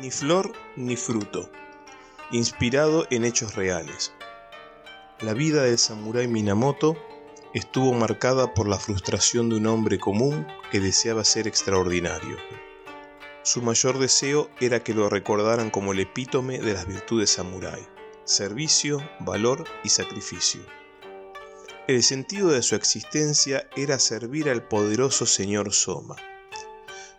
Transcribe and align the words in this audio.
Ni 0.00 0.10
flor 0.10 0.52
ni 0.76 0.96
fruto. 0.96 1.50
Inspirado 2.30 3.06
en 3.10 3.24
hechos 3.24 3.54
reales. 3.54 4.12
La 5.20 5.34
vida 5.34 5.62
del 5.62 5.78
samurái 5.78 6.28
Minamoto 6.28 6.96
estuvo 7.54 7.92
marcada 7.92 8.54
por 8.54 8.68
la 8.68 8.78
frustración 8.78 9.48
de 9.48 9.56
un 9.56 9.66
hombre 9.66 9.98
común 9.98 10.46
que 10.70 10.80
deseaba 10.80 11.24
ser 11.24 11.46
extraordinario. 11.46 12.36
Su 13.42 13.60
mayor 13.60 13.98
deseo 13.98 14.48
era 14.60 14.82
que 14.82 14.94
lo 14.94 15.08
recordaran 15.08 15.70
como 15.70 15.92
el 15.92 16.00
epítome 16.00 16.58
de 16.58 16.74
las 16.74 16.86
virtudes 16.86 17.30
samurái, 17.30 17.86
servicio, 18.24 18.98
valor 19.20 19.64
y 19.84 19.90
sacrificio. 19.90 20.62
El 21.86 22.02
sentido 22.02 22.48
de 22.48 22.62
su 22.62 22.76
existencia 22.76 23.68
era 23.76 23.98
servir 23.98 24.48
al 24.48 24.62
poderoso 24.62 25.26
señor 25.26 25.72
Soma. 25.72 26.16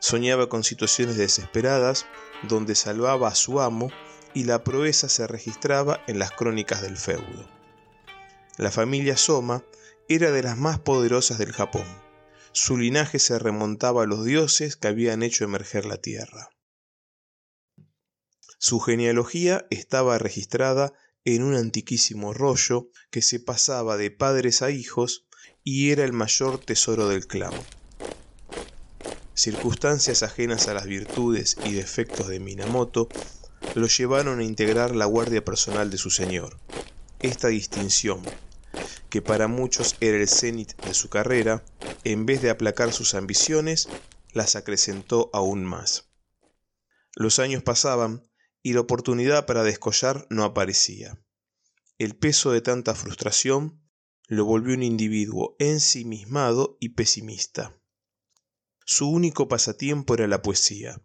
Soñaba 0.03 0.49
con 0.49 0.65
situaciones 0.65 1.15
desesperadas 1.15 2.07
donde 2.49 2.75
salvaba 2.75 3.29
a 3.29 3.35
su 3.35 3.61
amo 3.61 3.89
y 4.33 4.43
la 4.43 4.61
proeza 4.65 5.07
se 5.07 5.27
registraba 5.27 6.03
en 6.07 6.19
las 6.19 6.31
crónicas 6.31 6.81
del 6.81 6.97
feudo. 6.97 7.49
La 8.57 8.69
familia 8.69 9.15
Soma 9.15 9.63
era 10.09 10.31
de 10.31 10.43
las 10.43 10.57
más 10.57 10.77
poderosas 10.77 11.37
del 11.37 11.53
Japón. 11.53 11.85
Su 12.51 12.77
linaje 12.77 13.17
se 13.17 13.39
remontaba 13.39 14.03
a 14.03 14.05
los 14.05 14.25
dioses 14.25 14.75
que 14.75 14.89
habían 14.89 15.23
hecho 15.23 15.45
emerger 15.45 15.85
la 15.85 15.95
tierra. 15.95 16.49
Su 18.57 18.81
genealogía 18.81 19.67
estaba 19.69 20.17
registrada 20.17 20.91
en 21.23 21.43
un 21.43 21.55
antiquísimo 21.55 22.33
rollo 22.33 22.89
que 23.09 23.21
se 23.21 23.39
pasaba 23.39 23.95
de 23.95 24.11
padres 24.11 24.63
a 24.63 24.69
hijos 24.69 25.27
y 25.63 25.91
era 25.91 26.03
el 26.03 26.11
mayor 26.11 26.57
tesoro 26.57 27.07
del 27.07 27.25
clan. 27.25 27.53
Circunstancias 29.35 30.21
ajenas 30.21 30.67
a 30.67 30.75
las 30.75 30.85
virtudes 30.85 31.57
y 31.65 31.73
defectos 31.73 32.27
de 32.27 32.39
Minamoto 32.39 33.09
lo 33.73 33.87
llevaron 33.87 34.39
a 34.39 34.43
integrar 34.43 34.95
la 34.95 35.05
guardia 35.05 35.43
personal 35.43 35.89
de 35.89 35.97
su 35.97 36.11
señor. 36.11 36.59
Esta 37.19 37.47
distinción, 37.47 38.21
que 39.09 39.21
para 39.23 39.47
muchos 39.47 39.95
era 40.01 40.17
el 40.17 40.27
cenit 40.27 40.79
de 40.83 40.93
su 40.93 41.09
carrera, 41.09 41.65
en 42.03 42.25
vez 42.25 42.41
de 42.41 42.51
aplacar 42.51 42.93
sus 42.93 43.15
ambiciones, 43.15 43.89
las 44.33 44.55
acrecentó 44.55 45.31
aún 45.33 45.63
más. 45.63 46.09
Los 47.15 47.39
años 47.39 47.63
pasaban 47.63 48.29
y 48.61 48.73
la 48.73 48.81
oportunidad 48.81 49.45
para 49.45 49.63
descollar 49.63 50.27
no 50.29 50.43
aparecía. 50.43 51.19
El 51.97 52.15
peso 52.15 52.51
de 52.51 52.61
tanta 52.61 52.93
frustración 52.95 53.81
lo 54.27 54.45
volvió 54.45 54.75
un 54.75 54.83
individuo 54.83 55.55
ensimismado 55.59 56.77
y 56.79 56.89
pesimista. 56.89 57.79
Su 58.85 59.09
único 59.09 59.47
pasatiempo 59.47 60.13
era 60.13 60.27
la 60.27 60.41
poesía. 60.41 61.01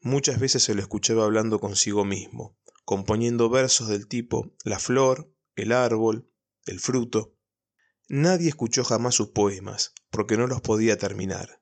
Muchas 0.00 0.38
veces 0.38 0.62
se 0.62 0.74
lo 0.74 0.80
escuchaba 0.80 1.24
hablando 1.24 1.58
consigo 1.58 2.04
mismo, 2.04 2.58
componiendo 2.84 3.48
versos 3.48 3.88
del 3.88 4.06
tipo 4.06 4.52
la 4.64 4.78
flor, 4.78 5.32
el 5.54 5.72
árbol, 5.72 6.30
el 6.66 6.80
fruto. 6.80 7.34
Nadie 8.08 8.48
escuchó 8.48 8.84
jamás 8.84 9.14
sus 9.14 9.28
poemas, 9.28 9.94
porque 10.10 10.36
no 10.36 10.46
los 10.46 10.60
podía 10.60 10.98
terminar. 10.98 11.60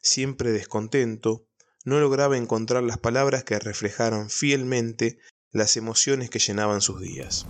Siempre 0.00 0.50
descontento, 0.50 1.46
no 1.84 2.00
lograba 2.00 2.36
encontrar 2.36 2.82
las 2.82 2.98
palabras 2.98 3.44
que 3.44 3.58
reflejaran 3.58 4.30
fielmente 4.30 5.18
las 5.50 5.76
emociones 5.76 6.30
que 6.30 6.38
llenaban 6.38 6.80
sus 6.80 7.00
días. 7.00 7.46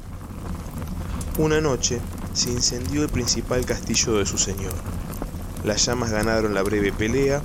Una 1.38 1.60
noche 1.60 2.00
se 2.34 2.50
incendió 2.50 3.02
el 3.02 3.08
principal 3.08 3.64
castillo 3.64 4.18
de 4.18 4.26
su 4.26 4.38
señor. 4.38 4.74
Las 5.64 5.86
llamas 5.86 6.10
ganaron 6.10 6.52
la 6.52 6.62
breve 6.62 6.92
pelea 6.92 7.40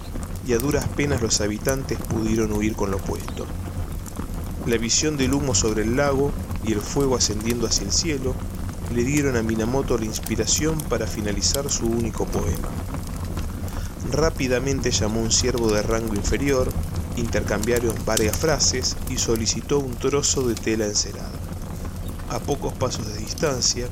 y 0.46 0.52
a 0.52 0.58
duras 0.58 0.88
penas 0.90 1.22
los 1.22 1.40
habitantes 1.40 1.98
pudieron 1.98 2.52
huir 2.52 2.76
con 2.76 2.92
lo 2.92 2.98
puesto. 2.98 3.46
La 4.66 4.78
visión 4.78 5.16
del 5.16 5.34
humo 5.34 5.56
sobre 5.56 5.84
el 5.84 5.96
lago 5.96 6.32
y 6.66 6.74
el 6.74 6.82
fuego 6.82 7.16
ascendiendo 7.16 7.66
hacia 7.66 7.86
el 7.86 7.94
cielo 7.94 8.36
le 8.94 9.04
dieron 9.04 9.38
a 9.38 9.42
Minamoto 9.42 9.98
la 9.98 10.06
inspiración 10.06 10.78
para 10.90 11.08
finalizar 11.08 11.70
su 11.70 11.86
único 11.86 12.26
poema. 12.26 12.68
Rápidamente 14.12 14.92
llamó 14.92 15.22
a 15.22 15.24
un 15.24 15.32
siervo 15.32 15.72
de 15.72 15.82
rango 15.82 16.16
inferior, 16.16 16.68
intercambiaron 17.16 17.96
varias 18.06 18.36
frases 18.36 18.98
y 19.10 19.18
solicitó 19.18 19.80
un 19.80 19.96
trozo 19.96 20.48
de 20.48 20.56
tela 20.56 20.86
encerada. 20.86 21.32
A 22.30 22.40
pocos 22.40 22.74
pasos 22.74 23.08
de 23.08 23.18
distancia, 23.18 23.88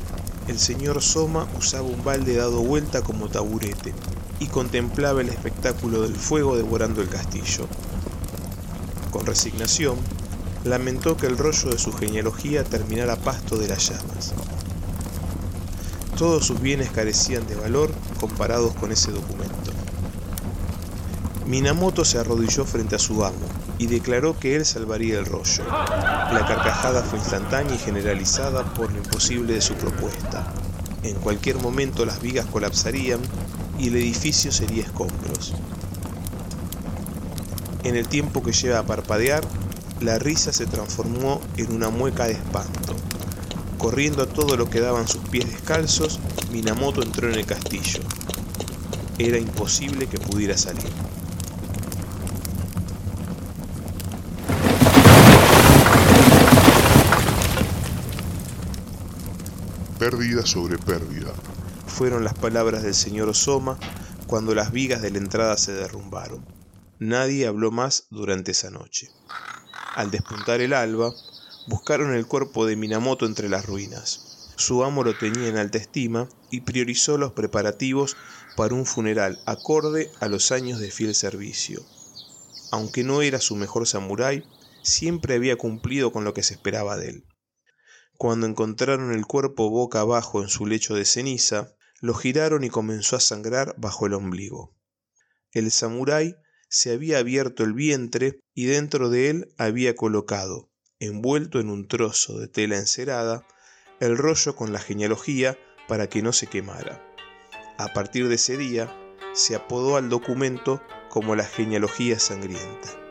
el 0.47 0.59
señor 0.59 1.01
Soma 1.01 1.47
usaba 1.57 1.87
un 1.87 2.03
balde 2.03 2.35
dado 2.35 2.61
vuelta 2.61 3.01
como 3.01 3.27
taburete 3.27 3.93
y 4.39 4.47
contemplaba 4.47 5.21
el 5.21 5.29
espectáculo 5.29 6.01
del 6.01 6.15
fuego 6.15 6.55
devorando 6.55 7.01
el 7.01 7.09
castillo. 7.09 7.67
Con 9.11 9.25
resignación, 9.25 9.97
lamentó 10.63 11.17
que 11.17 11.27
el 11.27 11.37
rollo 11.37 11.69
de 11.69 11.77
su 11.77 11.91
genealogía 11.91 12.63
terminara 12.63 13.15
pasto 13.15 13.57
de 13.57 13.67
las 13.67 13.89
llamas. 13.89 14.33
Todos 16.17 16.47
sus 16.47 16.61
bienes 16.61 16.89
carecían 16.91 17.45
de 17.47 17.55
valor 17.55 17.91
comparados 18.19 18.73
con 18.75 18.91
ese 18.91 19.11
documento. 19.11 19.76
Minamoto 21.47 22.03
se 22.03 22.17
arrodilló 22.17 22.65
frente 22.65 22.97
a 22.97 22.99
su 22.99 23.23
amo 23.23 23.37
y 23.77 23.87
declaró 23.87 24.37
que 24.37 24.57
él 24.57 24.65
salvaría 24.65 25.17
el 25.17 25.25
rollo. 25.25 25.63
La 25.65 26.45
carcajada 26.45 27.03
fue 27.03 27.19
instantánea 27.19 27.73
y 27.73 27.77
generalizada 27.77 28.65
por 28.73 28.91
lo 28.91 28.97
imposible 28.97 29.53
de 29.53 29.61
su 29.61 29.75
propuesta. 29.75 30.53
En 31.03 31.15
cualquier 31.15 31.55
momento 31.55 32.05
las 32.05 32.21
vigas 32.21 32.47
colapsarían 32.47 33.21
y 33.79 33.87
el 33.87 33.95
edificio 33.95 34.51
sería 34.51 34.83
escombros. 34.83 35.53
En 37.85 37.95
el 37.95 38.09
tiempo 38.09 38.43
que 38.43 38.51
lleva 38.51 38.79
a 38.79 38.85
parpadear, 38.85 39.41
la 40.01 40.19
risa 40.19 40.51
se 40.51 40.65
transformó 40.65 41.39
en 41.55 41.73
una 41.73 41.89
mueca 41.89 42.25
de 42.25 42.33
espanto. 42.33 42.93
Corriendo 43.77 44.23
a 44.23 44.27
todo 44.27 44.57
lo 44.57 44.69
que 44.69 44.81
daban 44.81 45.07
sus 45.07 45.21
pies 45.29 45.49
descalzos, 45.49 46.19
Minamoto 46.51 47.01
entró 47.01 47.29
en 47.29 47.39
el 47.39 47.45
castillo. 47.45 48.01
Era 49.17 49.37
imposible 49.37 50.07
que 50.07 50.17
pudiera 50.17 50.57
salir. 50.57 50.91
Pérdida 59.99 60.45
sobre 60.45 60.77
pérdida. 60.77 61.33
Fueron 61.87 62.23
las 62.23 62.35
palabras 62.35 62.83
del 62.83 62.93
señor 62.93 63.29
Osoma 63.29 63.79
cuando 64.27 64.53
las 64.53 64.71
vigas 64.71 65.01
de 65.01 65.09
la 65.09 65.17
entrada 65.17 65.57
se 65.57 65.73
derrumbaron. 65.73 66.45
Nadie 66.99 67.47
habló 67.47 67.71
más 67.71 68.05
durante 68.11 68.51
esa 68.51 68.69
noche. 68.69 69.09
Al 69.95 70.11
despuntar 70.11 70.61
el 70.61 70.73
alba, 70.73 71.11
buscaron 71.67 72.13
el 72.13 72.27
cuerpo 72.27 72.67
de 72.67 72.75
Minamoto 72.75 73.25
entre 73.25 73.49
las 73.49 73.65
ruinas. 73.65 74.53
Su 74.55 74.83
amo 74.83 75.03
lo 75.03 75.17
tenía 75.17 75.47
en 75.47 75.57
alta 75.57 75.79
estima 75.79 76.29
y 76.51 76.61
priorizó 76.61 77.17
los 77.17 77.31
preparativos 77.31 78.17
para 78.55 78.75
un 78.75 78.85
funeral 78.85 79.39
acorde 79.47 80.11
a 80.19 80.27
los 80.27 80.51
años 80.51 80.79
de 80.79 80.91
fiel 80.91 81.15
servicio. 81.15 81.83
Aunque 82.71 83.03
no 83.03 83.23
era 83.23 83.39
su 83.39 83.55
mejor 83.55 83.87
samurái, 83.87 84.43
siempre 84.83 85.33
había 85.33 85.55
cumplido 85.55 86.11
con 86.11 86.23
lo 86.23 86.35
que 86.35 86.43
se 86.43 86.53
esperaba 86.53 86.97
de 86.97 87.09
él. 87.09 87.25
Cuando 88.17 88.47
encontraron 88.47 89.13
el 89.13 89.25
cuerpo 89.27 89.69
boca 89.69 89.99
abajo 89.99 90.41
en 90.41 90.49
su 90.49 90.65
lecho 90.65 90.95
de 90.95 91.05
ceniza, 91.05 91.75
lo 92.01 92.15
giraron 92.15 92.63
y 92.63 92.69
comenzó 92.69 93.15
a 93.15 93.19
sangrar 93.19 93.75
bajo 93.77 94.07
el 94.07 94.13
ombligo. 94.13 94.75
El 95.51 95.71
samurái 95.71 96.35
se 96.67 96.91
había 96.91 97.19
abierto 97.19 97.63
el 97.63 97.73
vientre 97.73 98.39
y 98.55 98.65
dentro 98.65 99.09
de 99.09 99.29
él 99.29 99.53
había 99.57 99.95
colocado, 99.95 100.71
envuelto 100.99 101.59
en 101.59 101.69
un 101.69 101.87
trozo 101.87 102.39
de 102.39 102.47
tela 102.47 102.77
encerada, 102.77 103.45
el 103.99 104.17
rollo 104.17 104.55
con 104.55 104.73
la 104.73 104.79
genealogía 104.79 105.57
para 105.87 106.09
que 106.09 106.21
no 106.21 106.33
se 106.33 106.47
quemara. 106.47 107.03
A 107.77 107.93
partir 107.93 108.27
de 108.27 108.35
ese 108.35 108.57
día, 108.57 108.91
se 109.33 109.55
apodó 109.55 109.95
al 109.95 110.09
documento 110.09 110.81
como 111.09 111.35
la 111.35 111.45
genealogía 111.45 112.19
sangrienta. 112.19 113.06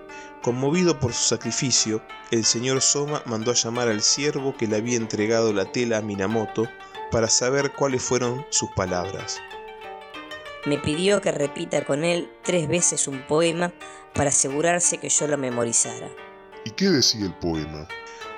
Conmovido 0.47 1.01
por 1.01 1.13
su 1.13 1.25
sacrificio, 1.25 2.01
el 2.31 2.45
señor 2.45 2.81
Soma 2.81 3.21
mandó 3.27 3.51
a 3.51 3.55
llamar 3.55 3.89
al 3.89 4.01
siervo 4.01 4.57
que 4.57 4.69
le 4.69 4.77
había 4.77 4.97
entregado 4.97 5.53
la 5.53 5.73
tela 5.73 5.99
a 5.99 6.03
Minamoto 6.03 6.69
para 7.11 7.29
saber 7.29 7.73
cuáles 7.73 8.05
fueron 8.05 8.47
sus 8.51 8.71
palabras. 8.77 9.41
Me 10.65 10.79
pidió 10.79 11.21
que 11.21 11.33
repita 11.33 11.85
con 11.85 12.05
él 12.05 12.31
tres 12.45 12.69
veces 12.69 13.09
un 13.09 13.27
poema 13.27 13.73
para 14.15 14.29
asegurarse 14.29 14.99
que 14.99 15.09
yo 15.09 15.27
lo 15.27 15.37
memorizara. 15.37 16.09
¿Y 16.65 16.71
qué 16.71 16.91
decía 16.91 17.27
el 17.27 17.35
poema? 17.35 17.89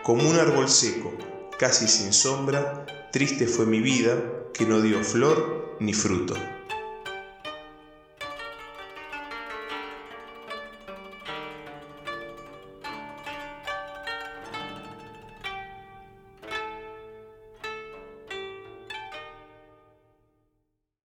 Como 0.02 0.26
un 0.30 0.38
árbol 0.38 0.70
seco, 0.70 1.12
casi 1.58 1.86
sin 1.88 2.14
sombra, 2.14 2.86
triste 3.12 3.46
fue 3.46 3.66
mi 3.66 3.80
vida, 3.80 4.16
que 4.54 4.64
no 4.64 4.80
dio 4.80 5.04
flor 5.04 5.76
ni 5.78 5.92
fruto. 5.92 6.34